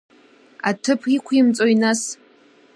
Аҭыԥ 0.69 1.01
иқәимҵои 1.15 1.73
нас. 1.81 2.01